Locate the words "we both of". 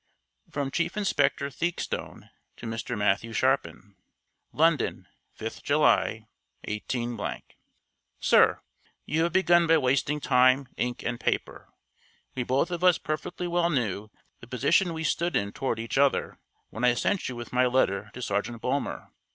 12.33-12.83